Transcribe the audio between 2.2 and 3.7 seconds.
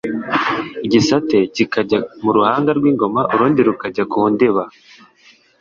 mu ruhanga rw'ingoma urundi